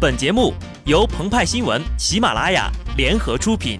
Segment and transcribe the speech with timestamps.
[0.00, 0.54] 本节目
[0.86, 3.78] 由澎湃新闻、喜马拉雅联合出品。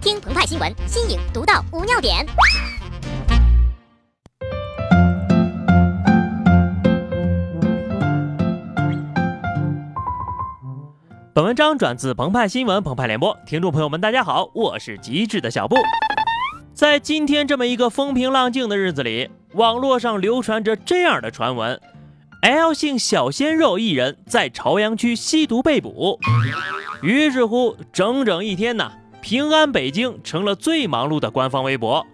[0.00, 2.24] 听澎湃新闻，新颖独到，无尿点。
[11.34, 15.74] 本文章转自澎湃新闻澎湃联播，听众朋友们，大家好，我是极致的小布。
[16.72, 21.80] 在今天这么一个风平浪静的日子里，网络上流传着这样的传闻。
[22.42, 26.18] L 姓小鲜肉一人在朝阳区吸毒被捕，
[27.00, 32.04] 于是乎，整整一天呢，平安北京成了最忙碌的官方微博。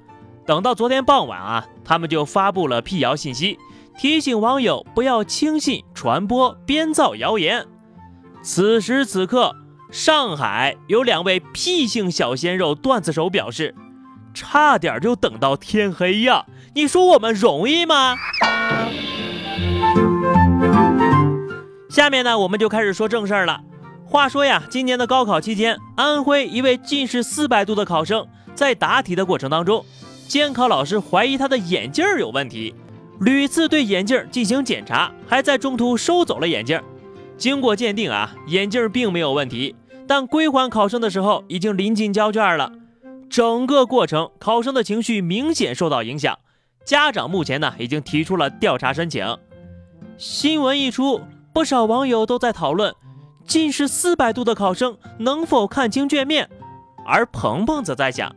[0.46, 3.58] 等到昨天傍晚啊，他们就发布了辟谣信息，
[3.96, 7.66] 提醒网友不要轻信、传播、编造谣言。
[8.42, 9.56] 此时此刻，
[9.90, 13.74] 上海有两位 P 姓小鲜肉段子手表示，
[14.34, 16.44] 差点就等到天黑呀！
[16.74, 18.14] 你说我们容易吗？
[21.98, 23.60] 下面呢，我们就开始说正事儿了。
[24.06, 28.24] 话说呀，今年的高考期间，安徽一位近视四百度的考生
[28.54, 29.84] 在答题的过程当中，
[30.28, 32.72] 监考老师怀疑他的眼镜有问题，
[33.18, 36.80] 屡次对眼镜进行检查，还在中途收走了眼镜。
[37.36, 39.74] 经过鉴定啊，眼镜并没有问题，
[40.06, 42.70] 但归还考生的时候已经临近交卷了。
[43.28, 46.38] 整个过程，考生的情绪明显受到影响，
[46.84, 49.36] 家长目前呢已经提出了调查申请。
[50.16, 51.20] 新闻一出。
[51.52, 52.94] 不少网友都在讨论，
[53.46, 56.48] 近视四百度的考生能否看清卷面，
[57.04, 58.34] 而鹏鹏则在想，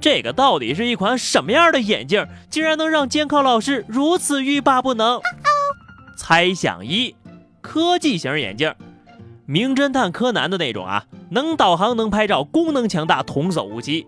[0.00, 5.20] 这个到底是一款什么样的眼镜，竟然能让监考老师如此欲罢不能？
[6.16, 7.14] 猜想一：
[7.60, 8.74] 科技型眼镜，
[9.44, 14.06] 名侦探柯南的那种啊，能导航、能拍照、功能强大、童叟无欺。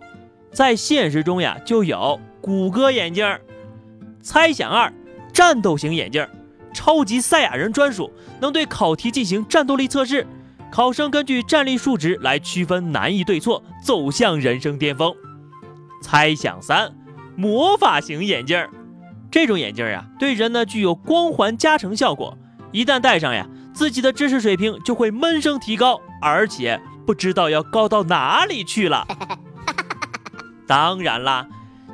[0.51, 3.39] 在现实中呀，就有谷歌眼镜。
[4.23, 4.93] 猜想二：
[5.33, 6.27] 战斗型眼镜。
[6.73, 10.27] 超级赛亚人专属，能对考题进行战斗力测试，
[10.71, 15.15] 考生根据战力数值来区分难易对错，走向人生巅峰。
[16.03, 16.95] 猜想三：
[17.37, 18.71] 魔法型眼镜儿，
[19.31, 22.37] 这种眼镜儿呀，对人呢具有光环加成效果，
[22.71, 29.07] 一旦戴上呀，自己的知识水平就会闷声提高，而且不知道要高到哪里去了。
[30.67, 31.47] 当然啦。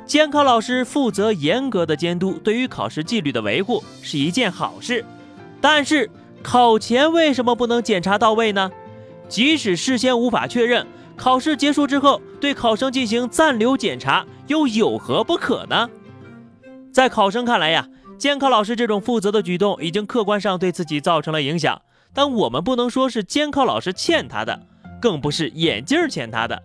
[0.05, 5.03] 监考老师负责严格的监督，对于考试纪律的维护是一件好事。
[5.59, 6.09] 但是
[6.43, 8.71] 考前为什么不能检查到位呢？
[9.27, 15.89] 即使事先无法确认，考试结束之后对考生进行暂留检查又有何不可呢？
[16.93, 17.89] 在考生看来呀，
[18.19, 21.81] 监考老师这种负责的举动已经客观上对自己造成了影响。
[22.13, 24.67] 但我们不能说是监考老师欠他的，
[25.01, 26.61] 更不是眼镜欠他的。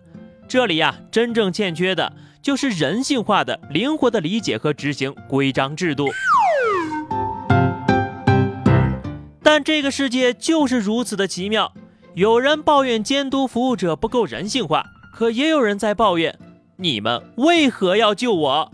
[0.47, 2.13] 这里呀，真正欠缺的。
[2.41, 6.07] 就是人性化的、灵活的理解和执行规章制度。
[9.43, 11.73] 但这个世界就是如此的奇妙，
[12.15, 16.37] 有人抱怨监督服务者不够人性化，可也有人在抱怨
[16.77, 18.71] 你们为何要救我。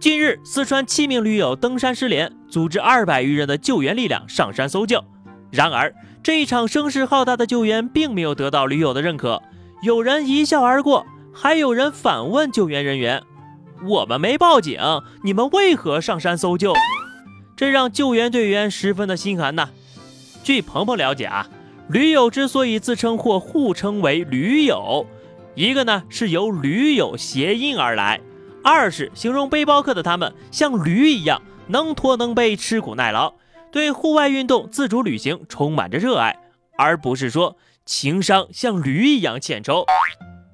[0.00, 5.04] 近日，四川七名驴友登山失联，组织二百余人的救援力量上山搜救。
[5.50, 9.42] 然而，这一场声势浩大的救援并没有得到驴友的认可，
[9.82, 11.04] 有人一笑而过。
[11.40, 13.22] 还有人反问救援人员
[13.86, 14.80] ：“我们没报警，
[15.22, 16.74] 你们为何上山搜救？”
[17.56, 19.68] 这让救援队员十分的心寒呐。
[20.42, 21.48] 据鹏鹏了解啊，
[21.88, 25.06] 驴友之所以自称或互称为驴友，
[25.54, 28.20] 一个呢是由驴友谐音而来，
[28.64, 33.34] 二是形容背包客的他们像驴一样能拖能背、吃苦耐劳，
[33.70, 36.36] 对户外运动、自主旅行充满着热爱，
[36.76, 37.56] 而不是说
[37.86, 39.86] 情商像驴一样欠抽。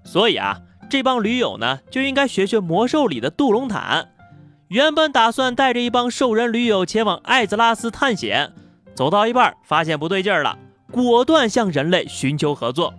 [0.05, 0.59] 所以啊。
[0.89, 4.11] 这帮驴友呢，就应该学学魔兽里的杜隆坦。
[4.69, 8.53] 原本打算带着一帮兽人驴友前往艾泽拉斯探险，
[8.95, 10.59] 走到一半发现不对劲儿了，
[10.91, 12.95] 果断向人类寻求合作。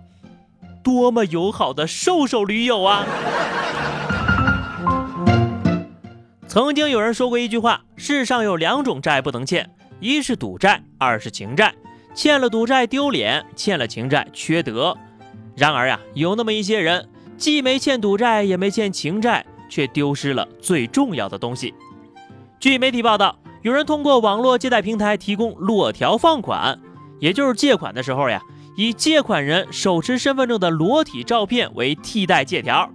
[0.82, 3.04] 多么友好的兽兽驴友啊！
[6.46, 9.68] 曾经有人说过一句话：世上有两种债不能欠，
[10.00, 11.74] 一是赌债，二是情债。
[12.14, 14.96] 欠了赌债丢脸，欠了情债缺德。
[15.56, 17.08] 然而呀，有那么一些人。
[17.36, 21.74] 既没欠赌债，也没欠情债，却丢失了最重要的东西。
[22.58, 26.78] 据媒体报道，有人通过网络借贷平台提供裸条放款，
[27.20, 28.40] 也就是借款的时候呀，
[28.76, 32.90] 以借款人手持身份证的裸体照片为替代借条。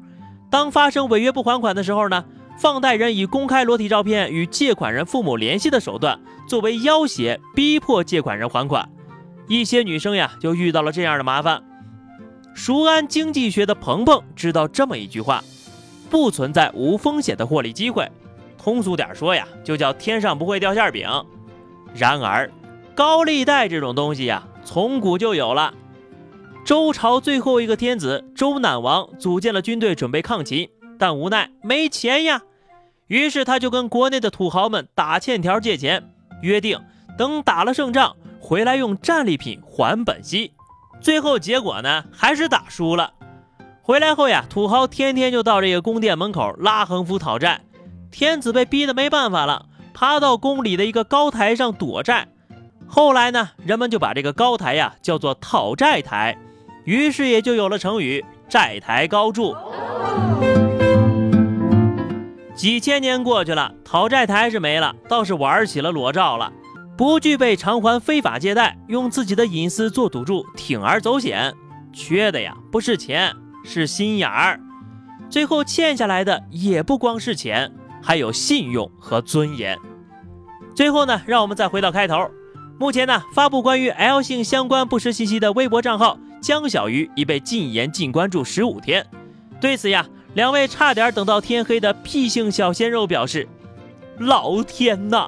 [0.49, 2.25] 当发生违约不还款的时候呢，
[2.57, 8.89] 放贷人以公开裸体照片与借款人父母联系的手段作为要挟，逼迫借款人还款。
[9.47, 11.63] 一些女生呀，就遇到了这样的麻烦。
[12.53, 15.43] 熟谙经济学的鹏鹏知道这么一句话：
[16.09, 18.09] 不存在无风险的获利机会。
[18.57, 21.09] 通俗点说呀，就叫天上不会掉馅饼。
[21.95, 22.51] 然而，
[22.93, 25.73] 高利贷这种东西呀，从古就有了。
[26.63, 30.69] 周朝最后一个天子周赧王组建了军队，准备抗秦，
[30.99, 32.43] 但无奈没钱呀，
[33.07, 36.13] 于是他就跟国内的土豪们打欠条借钱，
[36.43, 36.79] 约定
[37.17, 40.51] 等打了胜仗回来用战利品还本息。
[41.01, 43.13] 最后结果呢，还是打输了。
[43.81, 47.61] 回来后呀，土豪天天就到这个宫殿门口拉横幅讨债，
[48.11, 52.27] 天子被逼得没办法了，爬到宫里的一个高台上躲债。
[52.87, 56.37] 后来呢，人们就把这个高台呀叫做讨债台。
[56.83, 59.55] 于是也就有了成语“债台高筑”。
[62.55, 66.51] 几千年过去了，讨债台是没了，倒是玩起了裸照了。
[67.01, 71.51] 不具备偿还非法借贷，用自己的隐私做赌注，铤而走险，
[71.91, 73.33] 缺的呀不是钱，
[73.65, 74.59] 是心眼儿。
[75.27, 77.71] 最后欠下来的也不光是钱，
[78.03, 79.75] 还有信用和尊严。
[80.75, 82.29] 最后呢，让我们再回到开头。
[82.77, 86.19] 目前呢，发布关于 L 姓相关不实信息的微博账号。
[86.39, 89.03] 江小鱼已被禁言禁关注十五天，
[89.59, 90.05] 对此呀，
[90.35, 93.47] 两位差点等到天黑的 P 姓小鲜肉表示
[94.21, 95.27] ：“老天呐，